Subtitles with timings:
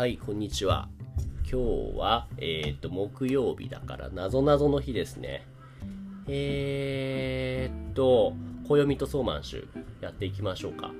[0.00, 0.88] はい、こんにちは。
[1.42, 5.46] 今日は、えっ、と、木曜日だから、なぞなぞの日ですね。
[6.26, 8.32] えーっと、
[8.66, 9.66] 暦とソーマンシュ
[10.00, 10.90] やっていきましょうか。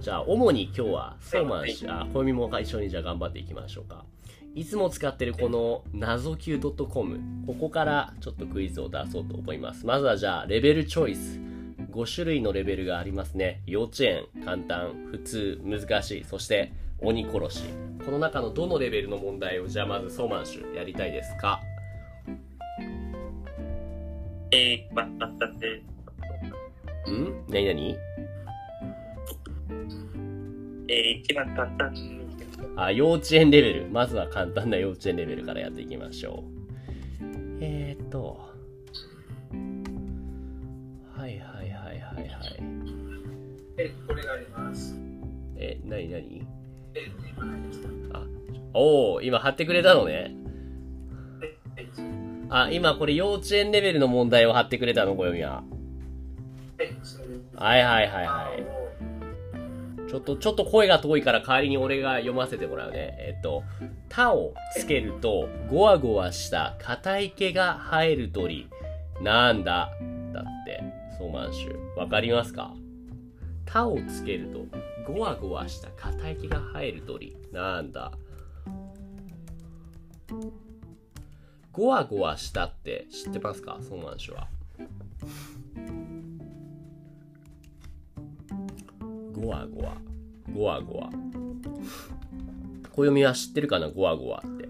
[0.00, 4.06] じゃあ、主に今日は、ソーマンシュ、あ、暦も一緒にじゃあ頑張っていきましょうか。
[4.54, 9.84] いつも使ってるこの、謎 Q.com、ここからちょっとクイズを出そうと思います。
[9.84, 11.38] まずはじゃあ、レベルチョイス。
[11.90, 13.60] 5種類のレベルがありますね。
[13.66, 17.87] 幼稚園、簡単、普通、難しい、そして鬼殺し。
[18.08, 21.60] この中のどのレベルの問題をじゃあまずソーマンシュやりたいですか？
[24.50, 25.66] えー、まただって、
[27.10, 27.44] ん？
[27.50, 27.98] 何何？
[30.88, 32.22] えー、一番簡単に、
[32.76, 33.88] あ、幼稚園レベル。
[33.90, 36.44] まずは簡単な幼稚園レベルからやっていきましょ
[37.20, 37.24] う。
[37.60, 38.40] えーっと。
[41.14, 42.28] はいはいはいはいはい。
[43.76, 44.96] え、これがあります。
[45.56, 46.46] え、なに
[48.12, 48.22] あ、
[48.74, 50.34] おお今貼ってくれたのね。
[52.50, 55.62] あ、今これ幼稚園レベルの問題を貼ってくれたの、小読みは。
[57.56, 60.08] はいはいはいはい。
[60.08, 63.14] ちょっと、ちょっと声が遠いから代わりに俺が読ませてもらうね。
[63.18, 63.62] えっと、
[64.08, 68.68] たをつけると、ゴワゴワした硬い毛が生える鳥。
[69.20, 69.90] なんだ
[70.32, 70.82] だって、
[71.18, 71.98] ソーマンシュ。
[71.98, 72.72] わかりますか？
[73.70, 74.64] たをつけると、
[75.12, 77.36] ゴワゴワした硬い毛が生える鳥。
[77.52, 78.12] なんだ
[81.70, 83.78] ゴワゴワしたって知ってますか？
[83.82, 84.48] ソーマンシュは。
[89.34, 89.96] ゴワゴワ。
[90.54, 91.10] ゴワゴワ。
[92.92, 93.90] 暦は知ってるかな？
[93.90, 94.68] ゴワゴワって。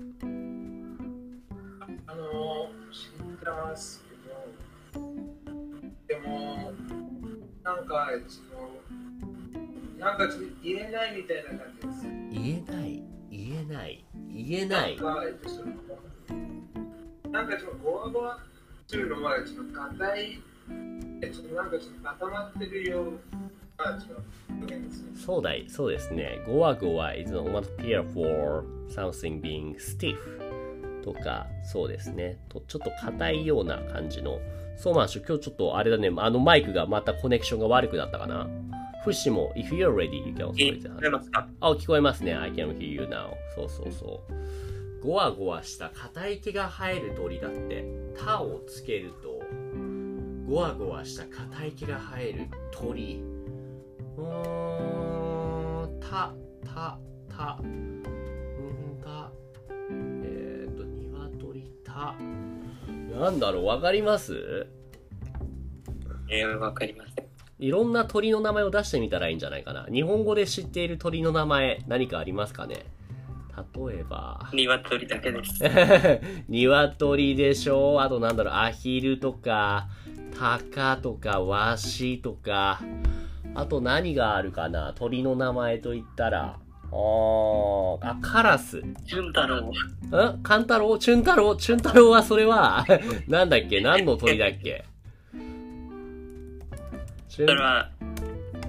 [2.08, 4.04] あの、知ってます
[4.92, 5.06] けど、
[6.08, 6.72] でも、
[7.62, 8.08] なんか、
[9.98, 12.06] なんかちょっと言えないみたいな感じです。
[12.30, 13.02] 言えない？
[13.30, 14.04] 言えない？
[14.32, 14.96] 言えない？
[17.30, 18.38] なんか、ちょっとゴワゴワ
[18.86, 20.40] するのは、ちょっと硬い、
[21.20, 23.12] え、ちょっとなんかちょっと固まってるよ。
[25.14, 26.42] そうだい、そうですね。
[26.46, 30.16] ゴワゴワ is an onomatopoeia for something being stiff
[31.04, 32.38] とか、そうですね。
[32.48, 34.40] とちょっと硬いような感じの。
[34.76, 38.48] そうまんしゅ、今日ちょっとあれだね、あのマイクがまたコネクションが悪くなったかな。
[39.08, 41.10] フッシも、if you're ready, you can え also ー、raise 聞 your こえ hand.
[41.12, 41.48] ますか？
[41.60, 42.34] あ、聞こえますね。
[42.34, 43.30] I can hear you now.
[43.54, 45.02] そうそうそう。
[45.02, 47.86] ゴワゴワした硬い毛が生える鳥だって、
[48.18, 49.40] タをつけると、
[50.46, 53.22] ゴワゴワした硬い毛が生える鳥。
[54.18, 56.34] うーん、た、
[56.66, 56.98] た、
[57.34, 58.02] た、うん
[59.02, 59.30] た、
[60.22, 62.14] えっ、ー、と、鶏、た。
[63.18, 64.66] なんだろう、わかります？
[66.30, 67.27] えー、わかりません。
[67.58, 69.86] いろんな鳥の名前を出してみたらいいんじゃないかな。
[69.92, 72.84] 日本語で知っている鳥の名前、何かありますかね？
[73.90, 75.60] 例えば、鶏だけです。
[76.48, 79.88] 鶏でしょあとなんだろう、アヒルとか、
[80.38, 82.80] タカとか、ワシとか、
[83.56, 84.92] あと何があるかな？
[84.94, 86.56] 鳥の名前と言ったら、
[86.90, 88.78] あーあ、カラス。
[88.78, 89.72] ん潤太郎。
[90.44, 90.98] カンタロウ？
[90.98, 91.56] チュンタロウ？
[91.56, 92.86] チュンタロウはそれは、
[93.26, 93.80] なんだっけ？
[93.80, 94.58] 何の鳥だっけ？
[94.62, 94.84] チュン
[97.46, 97.88] それは、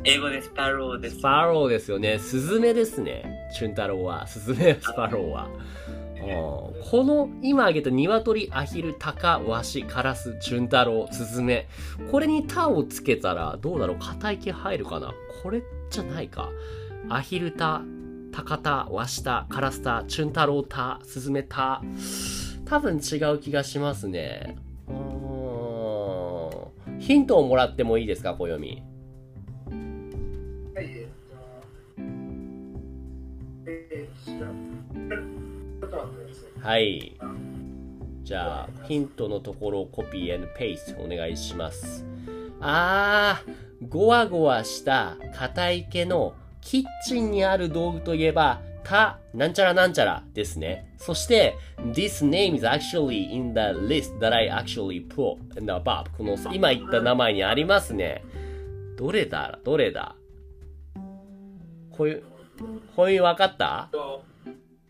[0.03, 1.21] 英語でスパローですス。
[1.23, 2.19] パローですよね。
[2.19, 3.49] スズメですね。
[3.57, 4.27] チュン太郎は。
[4.27, 5.47] スズメ、スパローは。
[5.47, 11.67] うんこの今挙げた鶏、アヒル、タカ、ワシ、カラス、チュン太郎、スズメ。
[12.11, 16.49] これにタをつけたらどうだろう硬い毛入るかなこれじゃないか。
[17.09, 17.81] アヒルタ、
[18.31, 21.81] タカタ、ワシタ、カラスタ、チュン太郎タ、スズメタ。
[22.65, 24.57] 多分違う気がしますね。
[24.87, 25.38] うーん
[26.99, 28.83] ヒントをもらってもいいですか小読み。
[30.75, 31.07] はい。
[36.61, 37.17] はい。
[38.23, 42.05] じゃあ、ヒントのところをコピー and paste お願いします。
[42.59, 50.93] あー、ゴワゴワした硬い毛のキッチンにある道具といえば、た、なんちゃらなんちゃらですね。
[50.97, 51.55] そして、
[51.93, 56.05] this name is actually in the list that I actually put in the above.
[56.17, 58.23] この今言った名前にありますね。
[58.97, 59.59] どれだ？
[59.63, 60.15] どれだ？
[61.91, 62.23] こういう、
[62.95, 63.89] こういうわかった？
[63.91, 64.23] と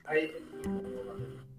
[0.05, 0.31] はい、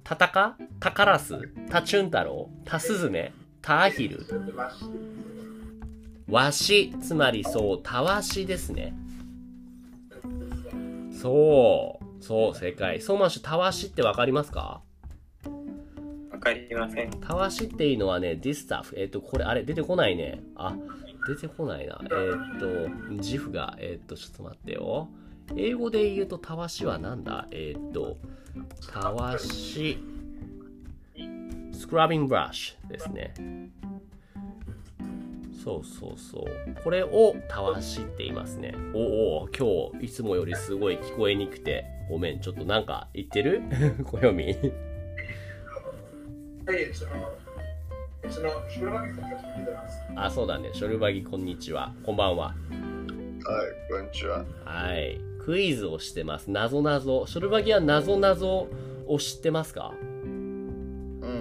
[0.02, 1.38] タタカタカラス
[1.70, 3.32] タチュン太郎タスズメ
[3.62, 4.84] タアヒルそれでマシ
[6.28, 8.92] ワシつまりそうタワシですね。
[11.12, 11.99] そう。
[12.20, 14.82] そう正解ソーマンシュタワシってわかりますか？
[16.30, 17.10] わかりません。
[17.20, 18.94] たわしっていうのはね、this stuff。
[18.96, 20.42] えっ、と、これ、あれ、出てこないね。
[20.54, 20.74] あ、
[21.28, 22.00] 出てこないな。
[22.02, 22.66] えっ、と、
[23.20, 25.08] ジフが、えっ、と、ちょっと待ってよ。
[25.56, 27.46] 英語で言うとたわしはなんだ？
[27.50, 28.16] えーっと、
[28.92, 29.98] たわし、
[31.72, 33.34] スクラビングブラシですね。
[35.62, 36.44] そうそうそう。
[36.82, 38.74] これをたわしって言いますね。
[38.94, 43.62] おお、今日いつもよりすごい聞こえにくくて、ごめん、ちょっとなんか言ってる？
[44.04, 44.42] 暦。
[46.66, 47.10] はい、その、
[48.30, 49.98] その、シュラバギさんが聞いてます。
[50.16, 50.70] あ、そうだね。
[50.72, 51.92] ショルバギ、こんにちは。
[52.04, 52.46] こんばんは。
[52.46, 52.56] はい、
[53.90, 54.44] こんにちは。
[54.64, 55.20] はい。
[55.44, 56.50] クイズをしてます。
[56.50, 57.26] なぞなぞ。
[57.26, 58.68] ショルバギはなぞなぞ
[59.06, 59.92] を知ってますか？
[60.00, 60.09] うん、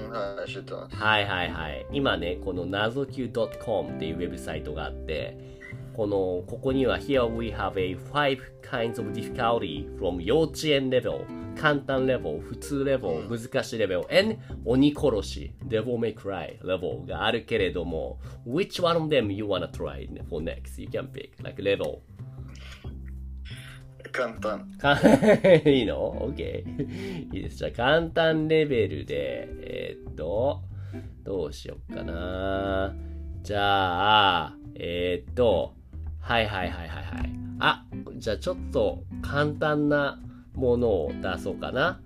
[0.09, 0.95] はい、知ってます。
[0.95, 1.85] はいはいはい。
[1.91, 5.37] 今ね、このなぞ Q.com っていうウェブサイトがあって、
[5.93, 11.25] この、ここには Here we have a five kinds of difficulty from 幼稚園レベル、
[11.59, 20.81] 簡単レベル、普通レベル、難しいレベル、and 鬼殺し、devil may cry レベルがあるけれども、which one of them you wanna try for next?
[20.81, 21.99] You can pick, like level.
[24.11, 24.67] 簡単。
[25.65, 27.33] いいの ?OK。
[27.33, 27.57] いいです。
[27.57, 30.61] じゃあ、簡単レベルで、えーっと、
[31.23, 32.93] どうしよっかな。
[33.43, 35.73] じゃあ、えーっと、
[36.19, 37.29] はいはいはいはいはい。
[37.59, 37.85] あ、
[38.17, 40.19] じゃあちょっと簡単な
[40.53, 42.01] ものを出そうかな。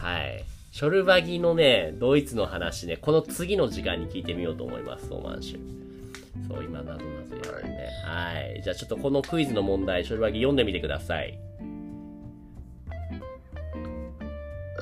[0.00, 0.44] はい。
[0.72, 5.79] ショルバギのね、ドイツの話ね、この次の時間に聞いてみようと思います、ソーマンシュ。
[6.48, 7.88] そう、今、なぞなぞやるね。
[8.04, 8.60] はい。
[8.62, 11.38] じゃあちょっとこのクイズの問題、ショルバギ読んでみてください。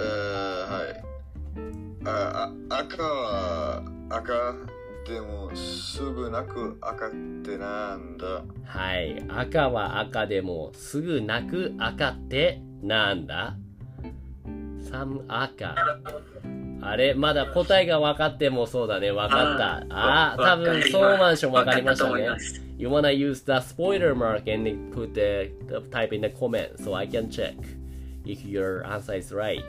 [0.01, 1.03] えー、はい。
[2.07, 4.55] あ、あ赤は赤
[5.07, 7.11] でもすぐなく赤っ
[7.43, 8.45] てなんだ？
[8.65, 9.25] はい。
[9.29, 13.57] 赤は赤でもすぐ泣く赤ってなんだ？
[14.91, 15.75] サム赤。
[16.81, 19.11] あれまだ答えが分かってもそうだね。
[19.11, 19.87] 分かった。
[19.91, 22.29] ああー、多分ソーマンション分かりましたね
[22.79, 25.51] You wanna use the spoiler mark and put the,
[25.91, 27.55] type in the comment so I can check
[28.25, 29.65] if your answer is right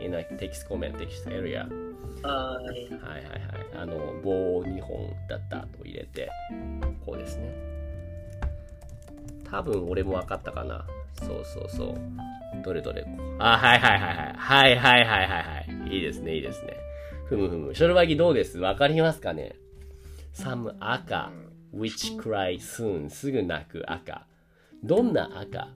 [0.00, 1.68] in a text comment text area.
[2.22, 2.90] はーい。
[2.90, 3.82] はいはいはい。
[3.82, 6.30] あの、棒2本だったと入れて、
[7.04, 7.54] こうですね。
[9.50, 10.86] 多分俺も分かったかな。
[11.14, 12.62] そうそうそう。
[12.64, 13.04] どれどれ。
[13.38, 14.34] あ、はいはいはいはい。
[14.36, 15.94] はいはいはいはいはい。
[15.94, 16.76] いいですね、いいですね。
[17.26, 17.74] ふむふむ。
[17.74, 19.54] ショルバギどうです分かりますかね
[20.34, 21.32] ?some 赤。
[21.74, 23.10] which cry soon.
[23.10, 24.26] すぐ泣く赤。
[24.82, 25.68] どんな赤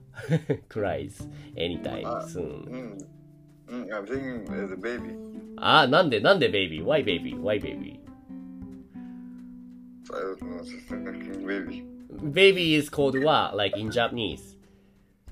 [0.69, 2.69] cries anytime あ soon.
[2.69, 2.97] うん。
[3.67, 5.15] うん、I'm thinking as a baby.
[5.57, 6.81] あ、なんでなんで baby?
[6.81, 7.35] Why baby?
[7.35, 7.99] Why baby?
[10.11, 11.83] I don't know, just thinking baby.
[12.31, 13.55] Baby is called what?
[13.55, 14.57] Like in Japanese?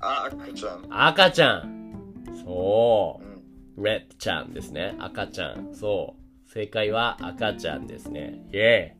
[0.00, 0.86] あ、赤ちゃん。
[0.90, 2.24] 赤ちゃん。
[2.44, 3.82] そうう。
[3.82, 3.84] ん。
[3.84, 4.94] red ちゃんですね。
[4.98, 5.74] 赤ちゃん。
[5.74, 6.16] そ
[6.46, 6.50] う。
[6.50, 8.44] 正解は赤ちゃんですね。
[8.52, 8.92] イェーイ。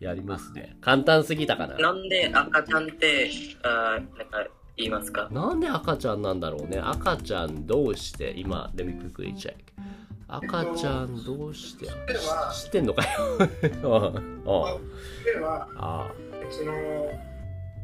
[0.00, 0.76] やりますね。
[0.80, 1.78] 簡単すぎたかな？
[1.78, 3.30] なんで赤ちゃんって、
[3.62, 4.46] あーなんか
[4.76, 5.28] 言いますか？
[5.30, 6.78] なんで赤ちゃんなんだろうね。
[6.78, 9.54] 赤ちゃんどうして今、let me quickly check.
[10.26, 13.10] 赤ちゃんどうしてでは知ってんのかよ。
[13.38, 14.42] うんうん
[15.24, 16.10] では、あ
[16.50, 16.72] その、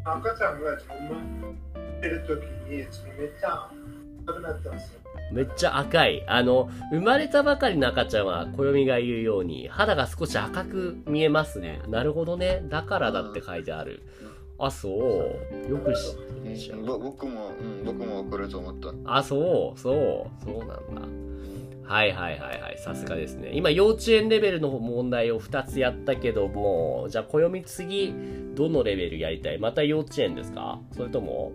[0.05, 1.55] 赤ちゃんがその
[2.01, 3.71] 生まれるときに、そのめっちゃ
[4.27, 5.01] 赤くなったんですよ。
[5.33, 6.25] めっちゃ赤い。
[6.27, 11.81] あの、生まれたばかりの赤ちゃんは、暦が言うように、肌が少し赤く見えますね。
[11.89, 12.63] なるほどね。
[12.69, 14.03] だからだって書いてある。
[14.59, 15.71] あ、そう。
[15.71, 16.85] よく知ってるじゃん。
[16.85, 18.93] ぼ僕も、うん、僕もこれと思った。
[19.05, 21.03] あ、そう、そう、そうなんだ。
[21.85, 23.51] はいはいはいはい、さすがですね。
[23.53, 28.15] 今、幼稚園レベルの問題を2つやったけども、じゃあ、暦次、
[28.55, 29.59] どのレベルやりたい？
[29.59, 30.81] また幼稚園ですか？
[30.93, 31.53] それとも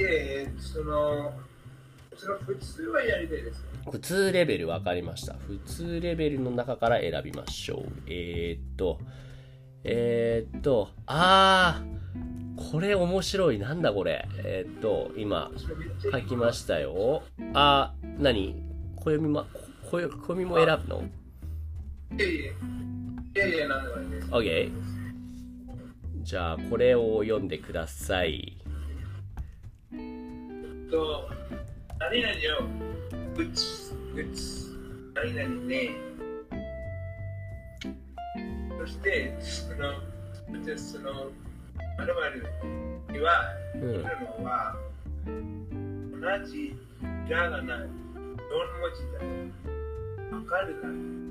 [0.00, 1.32] で、その、
[2.16, 3.64] その普通はやりたいです。
[3.90, 5.34] 普通レベル分かりました。
[5.34, 7.92] 普通レベルの中から選びましょう。
[8.06, 8.98] えー、っと、
[9.84, 13.58] えー、っと、あー、これ面白い。
[13.58, 14.28] なんだこれ。
[14.44, 15.50] えー、っと、今、
[16.12, 17.22] 書きましたよ。
[17.54, 18.62] あー、何？
[18.96, 19.46] 暦も、
[19.90, 21.04] こ暦も選ぶの？
[22.18, 22.54] いやいや、い
[23.34, 24.28] やいや、なんでもないです。
[24.28, 24.72] ?OK。
[26.22, 28.58] じゃあ、これを読んでください。
[30.90, 31.28] と、
[32.00, 32.68] 何々を、
[33.36, 34.76] うつ、うつ、
[35.14, 35.90] 何々ね。
[38.78, 39.94] そして、その、
[40.48, 41.30] そしてその、
[41.96, 42.44] まるまる
[43.12, 44.02] には、うん来る
[44.40, 44.74] のは、
[45.26, 46.74] 同じ
[47.26, 47.88] ひらがな、4文
[48.94, 50.36] 字だ。
[50.36, 50.88] わかるな？
[51.26, 51.29] い。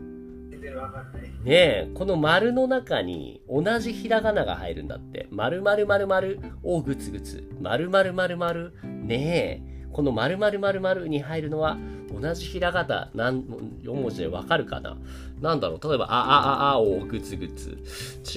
[1.43, 5.27] ねえ、この丸の中に同じひらがなが入るんだって。
[5.31, 7.49] 丸々丸々をぐつぐつ。
[7.61, 8.53] 丸々丸々。
[8.83, 11.77] ねえ、この丸々丸々に入るのは
[12.11, 13.43] 同じひらがな何
[13.83, 14.97] 4文字でわかるかな？
[15.39, 15.87] なんだろう？
[15.87, 17.77] 例えば、あ、あ、あ、あをぐつぐつ。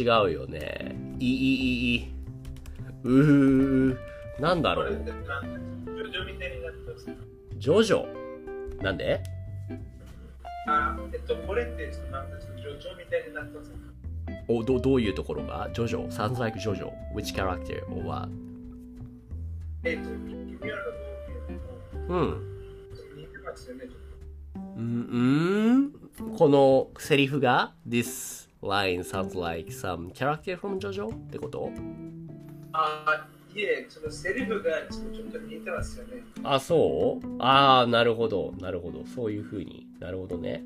[0.01, 0.97] 違うよね。
[1.19, 2.13] い、い、い、い。
[3.05, 3.97] うー。
[4.41, 4.87] なんだろう？
[4.87, 7.07] これってなんかジョジョみたいになってます。
[7.59, 9.23] ジョジョなんで？
[10.67, 13.73] あ、えっと、これってなんかジョジョみたいになってます。
[14.49, 15.69] おどどういうところが？
[15.73, 16.09] ジョジョ。
[16.11, 18.29] Sounds like ジョジョ which character or what?
[19.85, 20.11] えっと、奇
[20.63, 22.43] 妙な冒険とうん。
[23.17, 23.87] 似てますよね。
[23.87, 23.97] ちょっ
[24.77, 26.37] うんうん。
[26.37, 31.71] このセリフが？This line sounds like some character from JoJo ってことと？
[32.75, 36.25] あ、いえ、そのセリフがちょっと似てますよね。
[36.43, 37.27] あ、そう？
[37.39, 39.05] ああ、なるほど、なるほど。
[39.05, 40.65] そういうふうになるほどね。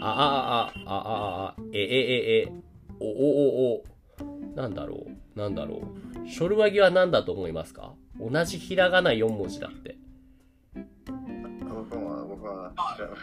[0.00, 2.52] あ、あ、あ、あ、あ、あ、え、え、え、え、
[3.00, 3.84] お、お、お、お、
[4.56, 5.06] なんだろ
[5.36, 5.82] う、なんだろ
[6.24, 6.28] う。
[6.28, 7.94] ショルワギは何だと思いますか？
[8.20, 9.96] 同じひらがな4文字だって。
[10.74, 13.18] 僕は、僕は知らない。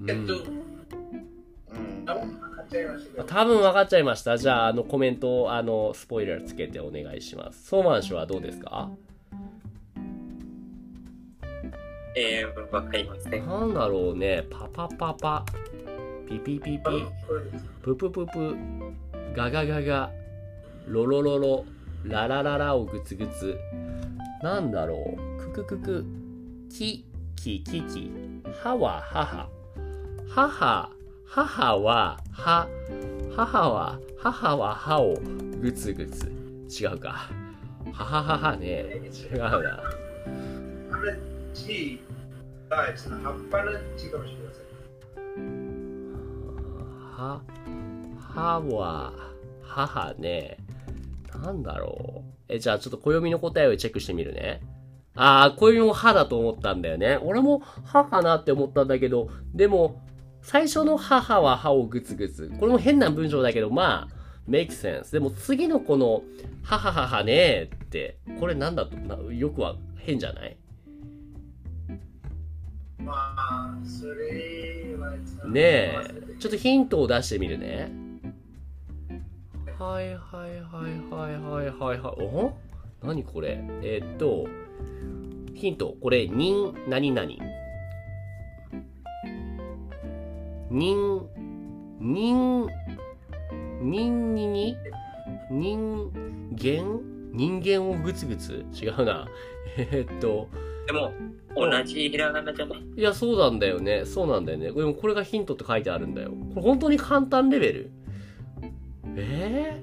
[0.00, 0.69] うんえっと、うん。
[3.26, 4.38] 多分分かっちゃいました。
[4.38, 7.66] じゃあ、あの、コメントを、あの、スポイラーつけてお願いします。
[7.66, 8.90] ソーマン氏はどうですか？
[12.16, 13.46] えー、わかりません。
[13.46, 14.44] なんだろうね。
[14.50, 15.44] パパパパ。
[16.28, 16.80] ピピピピ。
[17.82, 18.56] ププププ、
[19.34, 20.10] ガガガガ、
[20.86, 21.64] ロロロロ、
[22.04, 23.58] ララララをグツグツ。
[24.42, 26.04] なんだろう、クククク、
[26.70, 27.04] キ、
[27.36, 28.12] キキキ、
[28.62, 29.48] ハは母。
[30.28, 30.90] 母、
[31.32, 32.66] 母は歯。
[33.36, 35.14] 母は、母は歯を
[35.60, 36.26] グツグツ。
[36.68, 37.30] 違うか。
[37.92, 39.00] ははははね。
[39.12, 39.48] 違うな。
[40.90, 41.04] あの
[41.54, 42.00] G
[42.68, 45.54] がその葉っぱの G かもしれません。
[47.16, 47.40] は、
[48.18, 49.12] はは、
[49.62, 50.56] 母ね。
[51.32, 52.30] なんだろう。
[52.48, 54.62] え、じゃあちょっと暦の答えをチェックしてみるね。
[55.14, 57.20] ああ、暦も歯だと思ったんだよね。
[57.22, 60.02] 俺も歯かなって思ったんだけど、でも、
[60.42, 62.52] 最初の母は歯をグツグツ。
[62.58, 64.14] これも変な文章だけど、まあ、
[64.48, 65.12] make sense。
[65.12, 66.22] でも次のこの、
[66.62, 70.56] ははははねーって、これなんだと、なよくは変じゃない？
[72.98, 75.16] まあ、それは
[75.48, 77.92] ねえ、ちょっとヒントを出してみるね。
[79.78, 82.22] はいはいはいはいはいはいはい。
[82.22, 82.52] お？
[83.02, 83.62] 何これ？
[83.82, 84.46] えーっと、
[85.54, 85.96] ヒント。
[86.00, 87.30] これ、人、何々。
[90.70, 91.28] 人、
[92.00, 92.68] 人、
[93.82, 94.76] 人にに、
[95.50, 96.10] 人
[96.56, 97.00] 間？
[97.32, 99.26] 人間をグツグツ違うな。
[99.78, 100.48] えーっと、
[100.86, 101.12] でも、
[101.54, 102.82] 同じひらがなじゃない？
[102.96, 104.04] いや、そうなんだよね。
[104.04, 104.72] そうなんだよね。
[104.72, 106.30] でもこれがヒントって書いてあるんだよ。
[106.30, 107.90] これ本当に簡単レベル？
[109.16, 109.82] え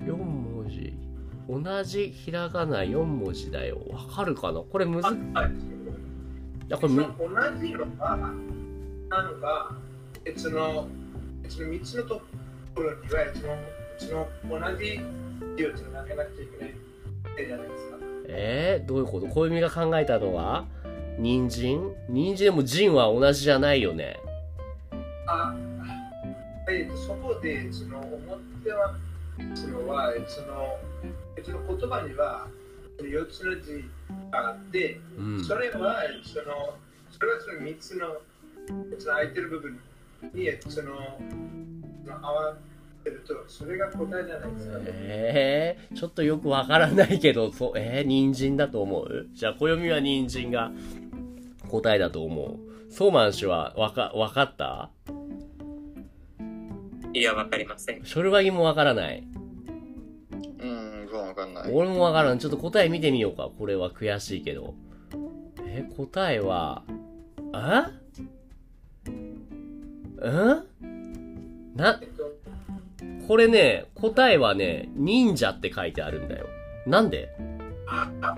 [0.00, 0.92] ー、?4 文字。
[1.48, 3.78] 同じひらがな4文字だよ。
[3.90, 4.60] わかるかな？
[4.60, 5.52] これむず、いはい。
[6.68, 7.28] や、これむ、同
[7.66, 7.72] じ
[9.08, 9.74] なんか、
[10.24, 10.86] 別の、
[11.42, 12.20] 別の3つのと
[12.74, 13.56] ころには、別の、
[13.98, 15.00] 別の同じ
[15.56, 16.74] 字をつなげなくちゃいけない
[17.46, 17.96] じゃないですか。
[18.28, 19.26] えー、どういうこと？
[19.26, 20.66] 小弓が考えたのは？
[21.18, 21.80] 人参？
[22.08, 24.20] 人参でも人は同じじゃないよね。
[25.26, 25.54] あ、
[26.70, 28.94] えっと、そこで、その、思っては、
[29.54, 30.76] そのは、その、
[31.34, 32.46] 別の言葉には、
[32.98, 33.84] 4つの字
[34.30, 35.44] があって、うん。
[35.44, 36.76] それは、その、
[37.10, 38.18] それはその3つの
[39.04, 39.78] 空いてる部分
[40.34, 41.18] に、その、
[42.04, 42.56] その合わ
[43.04, 44.78] せると、それが答えじゃないですか。
[44.86, 50.70] えー、ちょっとよくわからないけど、そう、えー、人参だと思うじゃあ、暦は人参が
[51.68, 52.58] 答えだと思
[52.88, 52.92] う。
[52.92, 54.90] ソーマン氏はわか、わかった
[57.12, 58.04] いや、わかりません。
[58.04, 59.26] ショルバギもわからない。
[60.60, 61.72] うん、わかんない。
[61.72, 62.38] 俺もわからん。
[62.38, 63.50] ちょっと答え見てみようか。
[63.58, 64.74] これは悔しいけど。
[65.66, 66.82] え、答えは、
[67.52, 67.90] あ
[69.08, 70.64] ん？
[71.76, 72.36] なえ、っと、
[73.26, 76.46] これね、答えはね、忍者って書いてあるんだよ。
[76.86, 77.28] なんで？
[77.86, 78.36] ああ、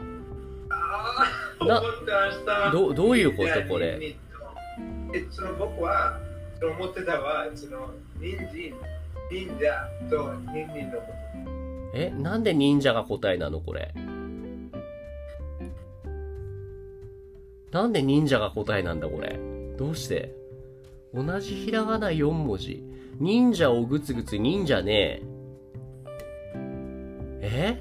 [1.61, 1.83] あな。
[2.73, 3.99] どどういうことこれ？
[5.15, 6.19] え、その僕は、
[6.63, 8.75] 思ってたは、その、人参、
[9.31, 9.73] 忍者
[10.09, 11.13] と人参のこと。
[11.95, 13.93] え、なんで忍者が答えなのこれ？
[17.73, 19.39] なんで忍者が答えなんだこれ？
[19.79, 20.35] どうして？
[21.15, 22.83] 同じひらがな4文字。
[23.19, 25.21] 忍者をぐつぐつ忍者ね
[27.43, 27.77] え？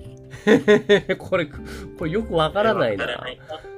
[0.46, 1.46] え これ、
[1.98, 3.06] これよくわからないな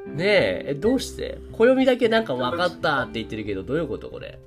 [0.07, 1.37] ねえ、えどうして？
[1.51, 4.39] 暦だけなんかわかったって言ってるけど、どういうことこれ？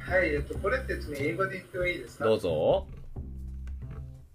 [0.00, 2.24] はい、えっと、これって英語で言ってもいいですか？
[2.26, 2.86] どうぞ。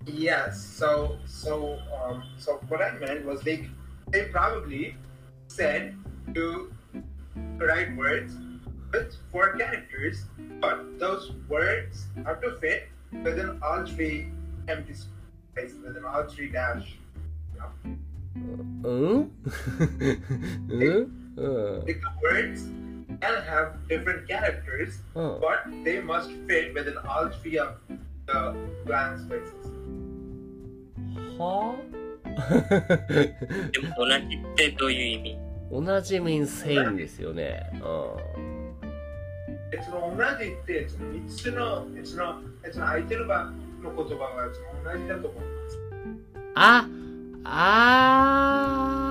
[0.06, 0.54] Yes.
[0.54, 1.76] So, so,
[2.08, 3.68] um, so what I meant was they,
[4.10, 4.96] they probably
[5.50, 5.94] said
[6.34, 6.72] to
[7.60, 8.34] write words
[8.93, 10.25] with four characters,
[10.61, 12.89] but those words have to fit
[13.23, 14.29] within all three
[14.69, 16.97] empty spaces, within all three dash.
[17.55, 17.69] You know?
[18.35, 19.31] うん
[20.69, 21.85] うんうん。
[21.87, 22.67] Like the words
[23.21, 25.41] can have different characters, うん。
[25.41, 27.77] but they must fit within all three of
[28.27, 28.55] the
[28.87, 29.73] blank spaces.
[31.39, 31.77] は
[33.73, 35.39] でも同じってどういう意味
[35.71, 37.71] 同じ mean same ですよね。
[37.75, 38.26] う
[39.72, 43.52] It's no 同じって、it's no いつの、it's no、it's no 相手の場
[43.84, 45.78] の言葉は it's no 同じだと思います。
[45.78, 46.22] ん。
[46.56, 46.88] あ
[47.44, 49.08] あ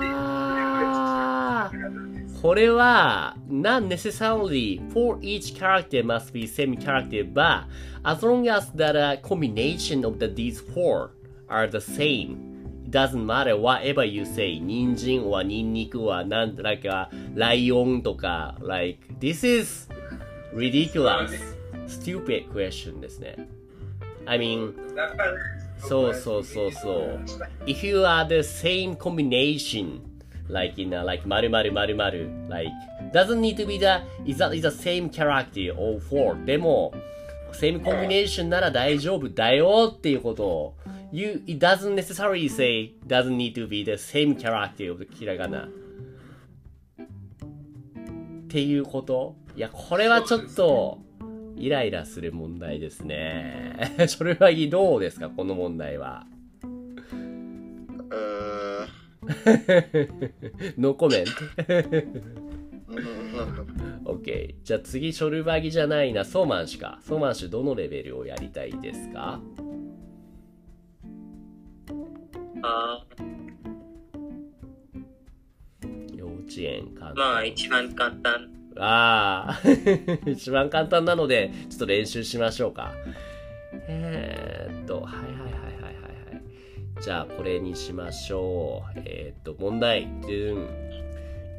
[2.41, 7.65] これは、not necessarily for each character must be same character, but
[8.05, 11.11] as long as the combination of the these four
[11.49, 12.37] are the same,
[12.85, 14.61] it doesn't matter whatever you say.
[14.61, 19.89] 人参はニンニクはなんだか、ライオンとか、like, this is
[20.57, 21.31] ridiculous,
[21.87, 23.37] stupid question ですね。
[24.25, 24.75] I mean,
[25.79, 27.21] そうそうそうそう。
[27.67, 30.01] if you are the same combination,
[30.49, 32.71] like in a, like 〇〇〇〇 like
[33.13, 36.93] doesn't need to be the is that is the same character or four でも
[37.53, 40.75] same combination なら大丈夫だよっていうことを
[41.13, 45.69] you it doesn't necessarily say doesn't need to be the same character of the ひらがなっ
[48.49, 50.99] ていうこといやこれはちょっと
[51.57, 56.27] イライラする問題ですね それはどうですかこの問題は
[58.13, 58.87] え
[60.79, 62.23] ノーコメントー、
[64.05, 64.55] OK。
[64.63, 67.01] じゃあ次、ショルバギじゃないな、ソーマン氏か。
[67.03, 69.41] ソーマン氏どのレベルをやりたいですか？
[72.63, 73.05] あ
[76.15, 77.15] 幼稚園かー。
[77.19, 78.49] まあ一番簡単。
[78.79, 79.69] ああ、
[80.29, 82.93] 一番簡単なので、ちょっと練習しましょうか。
[83.89, 85.93] えー、っと、はいはいはいはいはい
[86.35, 87.03] はい。
[87.03, 89.01] じゃあ、これにしましょう。
[89.05, 90.07] えー、っと、問題。
[90.23, 90.87] ドゥン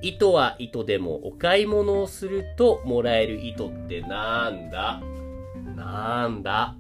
[0.01, 5.01] 糸は糸でもお買い物をするともらえる糸ってなんだ？
[5.75, 6.75] なんだ？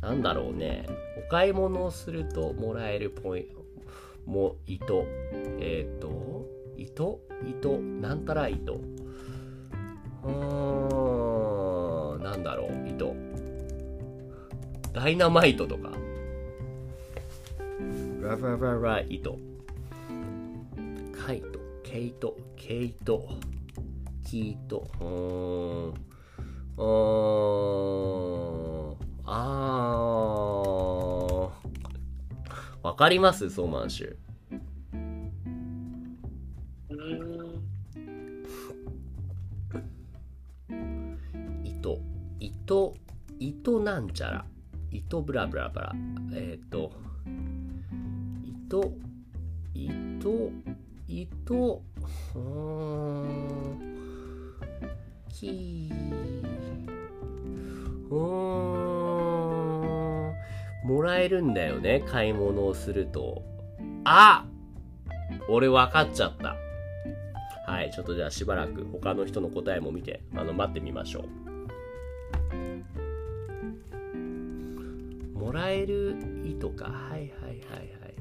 [0.00, 0.86] なんだろうね。
[1.18, 3.64] お買い物をするともらえるポイント、
[4.24, 5.04] も、糸。
[5.60, 6.46] えー、っと、
[6.78, 8.80] 糸糸なんたら糸。
[10.26, 13.14] うーん、なんだろう、糸。
[14.92, 15.92] ダイナマイトとか。
[18.20, 19.38] ララララ糸。
[21.16, 23.28] カイト、ケイト、ケイト、
[24.24, 24.88] キート。
[25.00, 25.90] うーん。
[25.90, 26.82] うー
[28.92, 28.96] ん。
[29.24, 31.50] あー。
[32.82, 33.50] わかります？
[33.50, 34.16] ソーマンシュ。
[42.66, 42.96] 糸、
[43.38, 44.44] 糸なんちゃら。
[44.90, 45.94] 糸ブラブラブラ。
[46.34, 46.90] えっ、と、
[48.44, 48.92] 糸、
[49.72, 50.50] 糸、
[51.06, 51.80] 糸、
[52.34, 53.48] うん、
[55.32, 55.92] き
[58.10, 58.18] うーん、
[60.88, 63.44] もらえるんだよね、買い物をすると。
[64.02, 64.44] あ
[65.48, 66.56] 俺分かっちゃった。
[67.70, 71.45] はい、ちょっとじゃあしばらく他の人の答えも見て、あの、待ってみましょう。
[75.34, 76.86] もらえる糸か。
[76.86, 78.14] はいはいはいはい。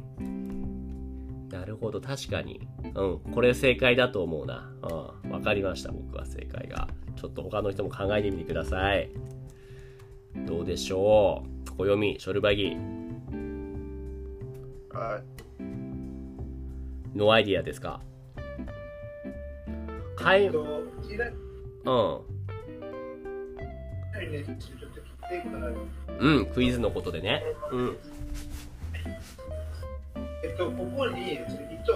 [1.52, 2.68] なるほど、確かに。
[2.96, 4.72] うん、これ正解だと思うな。
[5.24, 6.88] うん、わかりました、僕は正解が。
[7.16, 9.10] ちょっと他の人も考えてみてください。
[10.46, 11.72] どうでしょう？
[11.78, 12.78] 暦、ショルバギ、
[14.92, 15.24] はい。
[17.18, 18.02] no idea ですか
[20.18, 22.22] 買い、うん。
[26.20, 27.44] うん、クイズのことでね。
[27.72, 27.98] うん。
[30.44, 31.94] えっと、ここに、その糸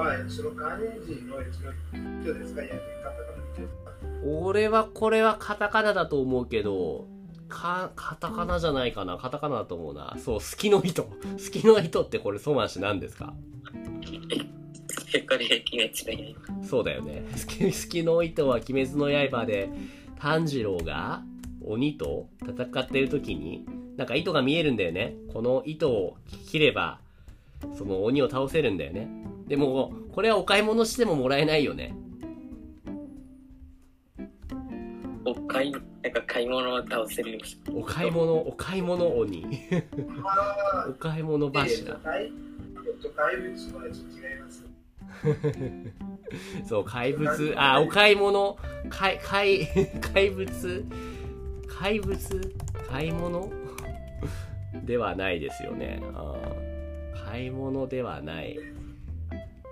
[0.00, 0.86] は、その漢字
[1.22, 3.92] のその糸ですか、やり方の糸ですか。
[4.24, 7.06] 俺はこれはカタカナだと思うけど、
[7.48, 10.16] か、カタカナじゃないかなカタカナだと思うな。
[10.18, 11.04] そう、好きの糸。
[11.04, 11.10] 好
[11.52, 13.34] きの糸ってこれソマン氏何ですか？
[16.62, 17.22] そうだよね。
[17.32, 19.68] 好き、 好きの糸は鬼滅の刃で、
[20.18, 21.22] 炭治郎が
[21.66, 23.64] 鬼と戦ってる時に、
[23.96, 25.14] なんか糸が見えるんだよね。
[25.32, 26.16] この糸を
[26.48, 27.00] 切れば、
[27.76, 29.08] その鬼を倒せるんだよね。
[29.48, 31.94] でも、これはお買い物してももらえないよね。
[35.24, 37.38] お買い、なんか買い物を倒せる。
[37.74, 39.44] お買い物、お買い物鬼。
[40.24, 43.92] あ お買い物柱えっと怪物と違い
[44.40, 44.66] ます。
[46.68, 48.56] そう、怪物、あ、お買い物、
[48.88, 49.66] 怪、怪、
[50.12, 50.84] 怪物、
[51.78, 52.18] 怪物、
[52.88, 53.50] 買い物？
[54.84, 56.02] ではないですよね。
[57.26, 58.58] 買い物ではない。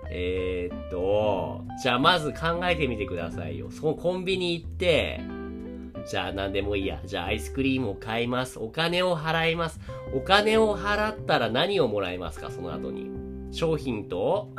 [0.09, 3.71] えー、っと、じゃあまず考えてみてくださいよ。
[3.71, 5.19] そのコンビニ行って、
[6.07, 7.01] じゃあ何でもいいや。
[7.05, 8.59] じゃあアイスクリームを買います。
[8.59, 9.79] お金を払います。
[10.13, 12.51] お金を払ったら何をもらいますか？
[12.51, 13.09] その後に。
[13.51, 14.49] 商品と、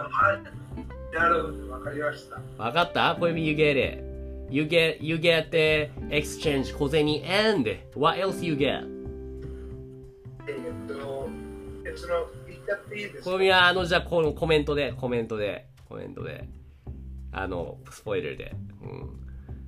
[1.13, 2.41] なるほど、わかりました。
[2.63, 3.15] わかった？
[3.21, 4.06] 小指 you get it.
[4.49, 8.87] You get, you get the exchange 小銭 and what else you get?
[10.49, 11.29] えーっと、
[11.85, 16.49] えその、言っちゃっていいですか小指はあの、じゃあこのコメントで、コメントで、コメントで。
[17.33, 18.55] あの、スポイラーで。
[18.83, 19.27] うん。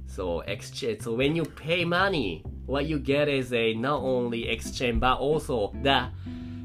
[0.08, 5.00] So, exchange, so when you pay money, what you get is a not only exchange
[5.00, 6.08] but also the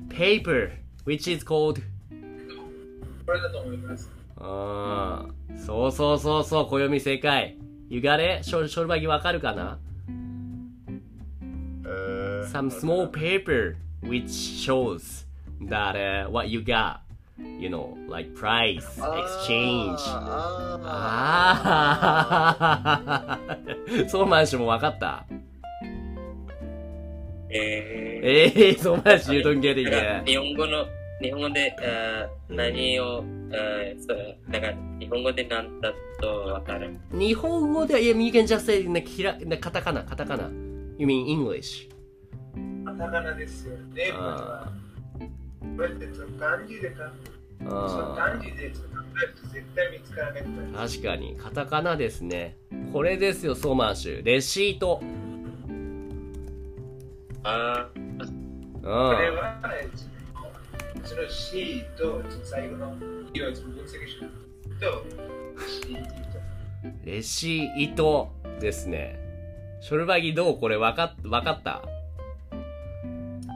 [0.10, 0.72] paper,
[1.06, 1.82] which is called
[3.26, 4.10] これだと思います。
[4.38, 7.58] ああ、そうそうそうそう、暦正解。
[7.94, 8.44] You got it?
[8.44, 9.78] ショショルバギわかるかな
[11.86, 15.26] えー Some small paper which shows
[15.70, 17.02] that、uh, what you got.
[17.38, 20.00] You know, like price, exchange.
[20.08, 20.80] あ
[21.64, 23.40] ああ、
[24.10, 25.26] ソーマン氏もわかった。
[27.52, 30.26] えええー、ソーマン氏 you don't get ー、it なんか yet.
[30.26, 30.86] 日本語の、
[31.22, 34.74] 日本語で、あー何を、あーそうなんか日
[35.14, 36.98] 本語で何だとわかる？
[37.12, 40.50] 日本語では、いや、you can just say ね、ひら、ね、カタカナ、カタカナ。
[40.98, 41.88] You mean English?
[42.84, 44.12] カタカナですよね。
[44.14, 44.72] あ
[45.78, 46.08] これって
[46.40, 47.12] 漢字で漢
[48.40, 48.74] 字で考える
[49.40, 50.50] と絶対見つからないか
[50.82, 50.88] ら。
[50.88, 52.58] 確かに、カタカナですね。
[52.92, 54.24] これですよ、ソーマン氏。
[54.24, 55.00] レシート。
[57.44, 58.18] あうん。
[58.18, 59.60] これは、
[61.04, 62.96] その C と最後の
[63.34, 64.20] E を分析し
[64.80, 65.06] たと、
[65.68, 66.00] C と。
[67.06, 69.20] レシートですね。
[69.82, 71.82] ショルバギどうこれわかっ、わかった？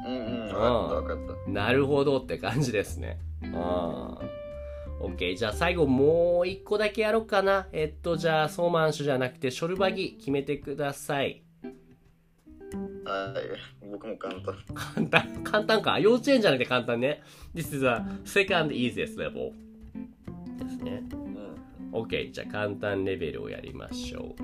[0.06, 1.52] うんうん、わかったわかった。
[1.52, 3.20] なるほどって感じですね。
[3.54, 5.16] あー。
[5.16, 5.38] OK。
[5.38, 7.68] じゃあ最後もう一個だけやろうかな。
[7.72, 11.44] えっと、じゃあソーマン氏じゃなくてショルバギ決めてください。
[13.08, 13.34] は
[13.82, 14.56] い、僕も簡単。
[14.74, 15.98] 簡単、簡単か。
[16.00, 17.22] 幼稚園じゃなくて簡単ね。
[17.56, 19.54] This is a second easiest level.
[20.58, 21.04] ですね。
[21.14, 22.02] うん。
[22.02, 22.32] OK。
[22.32, 24.44] じゃあ簡単レベルをやりましょう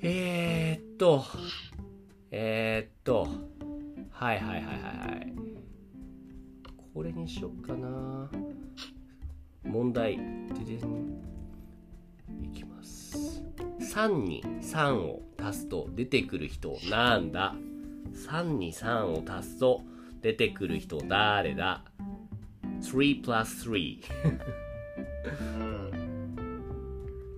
[0.00, 1.24] えー、っと、
[2.30, 3.28] えー、っと、
[4.10, 5.32] はいはいはいはいはい。
[6.94, 8.30] これにしよっかな。
[9.62, 10.16] 問題。
[10.16, 11.20] ででん
[12.42, 13.42] いきます。
[13.80, 17.54] 3に3を足すと出てくる人なんだ
[18.28, 19.82] ?3 に3を足すと
[20.22, 21.84] 出てくる人誰だ
[22.80, 24.02] ?3 plus 3。
[25.60, 25.84] うん。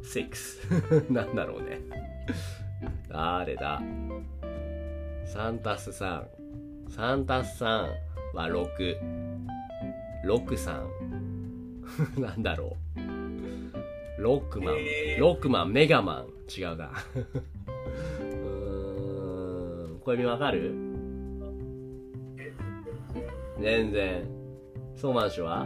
[0.06, 1.80] 6 なんだろうね。
[3.08, 3.82] 誰だ
[5.26, 7.66] ？3たす33たす3
[8.34, 8.48] は
[10.24, 14.22] 663 なんだろう。
[14.22, 15.20] ロックマン、えー。
[15.20, 16.28] ロックマンメガマン。
[16.48, 16.86] 違うな。
[16.86, 20.72] うーんこれわかる？
[23.60, 24.24] 全然
[24.94, 25.62] ソーマン氏は？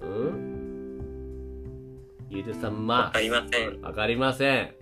[0.00, 0.38] うん
[2.28, 3.12] ?You do some わ math.
[3.12, 3.80] かりません。
[3.82, 4.74] わかりません。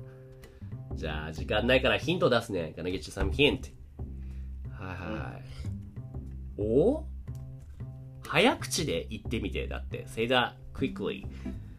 [0.95, 2.75] じゃあ、時間ないからヒント出すね。
[2.77, 3.73] gonna get you some hint.
[4.73, 5.43] はいはい。
[6.61, 7.05] お？
[8.27, 9.67] 早口で言ってみて。
[9.67, 11.27] だって、say that quickly.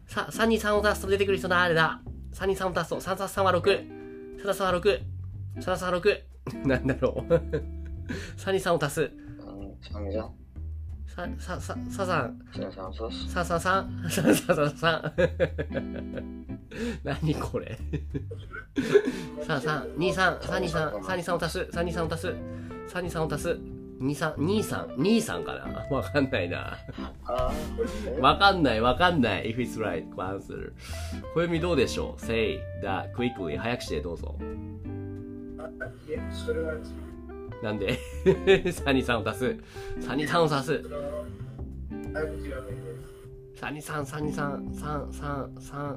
[0.06, 2.00] さ、3に3を足すと出てくる人誰だ？
[2.32, 3.62] ?3 に3を足すと、3足す3は6。
[4.42, 5.00] 3足す3は6。
[5.56, 6.22] 3足す3は6。
[6.66, 7.32] なんだろう。
[8.36, 9.10] 3に3を足す。
[9.92, 10.30] 三じゃん。
[11.06, 12.38] さ、さ、さ、ささん。
[13.28, 14.08] さささん。
[14.08, 15.12] ささささん。
[17.04, 17.78] 何これ
[19.46, 22.34] さあさん、2、3、3、2、3、3、2、3を足す、3、2、3を足す、3、
[23.02, 23.58] 2、3を足す、
[24.02, 25.86] 2、3、2、3、2、3かな？
[25.96, 26.76] わかんないな。
[27.24, 27.52] あ
[28.20, 29.54] わかんない、わかんない。
[29.54, 30.72] if it's right, answer.
[31.34, 33.56] 暦どうでしょう ?say that quickly.
[33.56, 34.36] 早くしてどうぞ。
[35.58, 35.68] あ
[36.08, 36.74] いや、それは、
[37.62, 38.72] なんで ?3、2、
[39.04, 39.44] 3を足す。
[40.00, 40.88] 3、2、3を足すそ。
[40.88, 41.24] の、
[42.12, 42.82] 早口は無理で
[43.54, 43.64] す。
[43.64, 45.96] 3、2、3、3、2、3、3、3、3。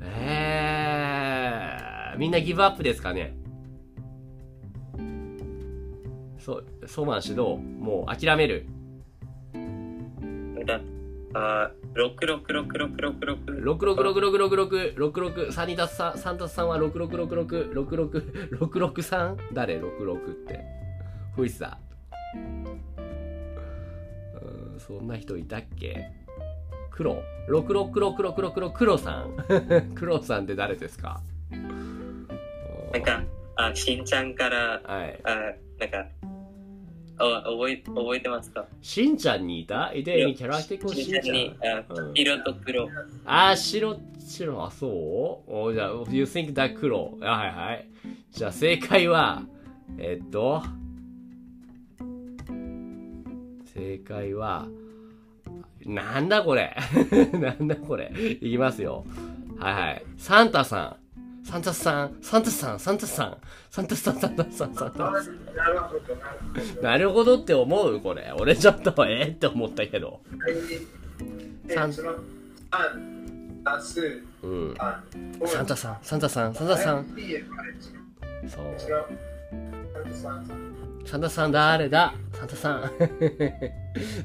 [0.00, 3.36] えー、みんなギブアップですかね？
[6.48, 8.64] そう、ソーマン氏どうもう諦める。
[10.66, 10.80] だ
[11.34, 13.52] あー、六六六六六六。
[13.52, 19.36] 666666、66、3に足す3、3足す3は6666、66、663?
[19.52, 20.64] 誰 ?66 って。
[21.36, 21.76] ふいさ。
[22.34, 26.10] うーん、そんな人いたっけ
[26.90, 29.34] 黒 ?666666 黒さん
[29.94, 31.20] 黒さんって誰ですか
[32.94, 33.22] なんか、
[33.56, 35.20] あ、しんちゃんから、はい。
[35.24, 36.06] あなんか、
[37.18, 38.66] あ覚え覚えてますか？
[38.82, 39.92] しんちゃんにいた？
[39.94, 41.56] いて、any character called しんちゃにん。
[41.62, 42.88] あ色と黒。
[43.24, 44.86] あー、白、白、あ、そ
[45.48, 45.52] う？
[45.52, 47.16] おじゃあ、you think that 黒。
[47.20, 47.88] あはいはい。
[48.30, 49.42] じゃあ、正解は、
[49.98, 50.62] えっと、
[53.74, 54.66] 正解は、
[55.84, 56.76] なんだこれ？
[57.32, 58.12] なんだこれ？
[58.40, 59.04] いきますよ。
[59.58, 60.02] はいはい。
[60.18, 60.96] サンタさん。
[61.48, 63.38] サンタさん、サンタさん、サンタさん、
[63.70, 66.82] サンタさん、サンタさん、サンタさん。
[66.82, 68.30] なるほど、って思うこれ。
[68.38, 70.20] 俺ちょっと、えー、って思ったけど。
[71.70, 71.94] サン、
[73.64, 74.76] タス、うん。
[75.46, 77.06] サン、タさん、サンタさん、サンタさん。
[78.46, 78.74] そう。
[78.76, 79.06] その、
[79.94, 80.46] サンタさん、
[81.06, 82.90] サンタさん誰だサンタさん。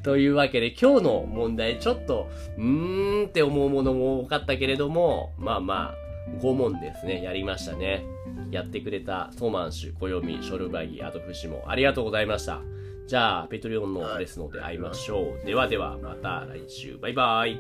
[0.04, 6.03] というわけで今日の問題ちょっとうーんって思うものも多かったけれども、まあまあ
[6.40, 8.06] 5問ですね、やりましたね。
[8.52, 12.62] やってくれたソーマンシュ、暦、ショルバギ、あとフシもありがとうございました。
[13.08, 15.46] じゃあ、ペトリオンのですので会いましょう。
[15.46, 16.98] ではでは、また来週。
[16.98, 17.56] バイバイ。
[17.56, 17.58] は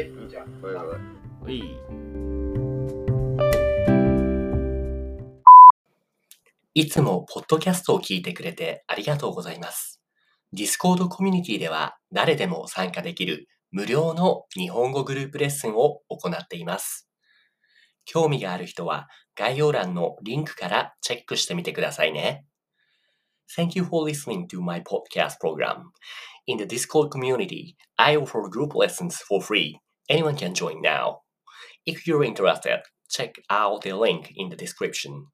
[0.00, 0.44] い、じゃあ。
[0.60, 1.20] バイバイ。
[1.46, 1.78] うい
[6.74, 10.00] いつもポッドキャストを聞いてくれてありがとうございます。
[10.54, 17.09] Discord コミュニティでは誰でも参加できる無料の日本語グループレッスンを行っています。
[18.12, 22.44] 興味がある人は概要欄のリンクからチェックしてみてくださいね。
[23.56, 25.92] Thank you for listening to my podcast program.
[26.48, 29.78] In the Discord community, I offer group lessons for free.
[30.08, 31.20] Anyone can join now.
[31.86, 35.26] If you're interested, check out the link in the description.